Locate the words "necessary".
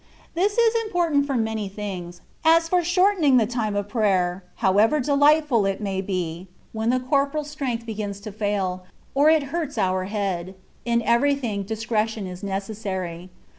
12.41-13.29